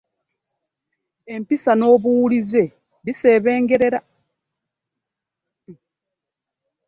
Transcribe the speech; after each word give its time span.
Empisa 1.35 1.71
n'obuwulize 1.75 2.63
bisebengerera. 3.03 3.99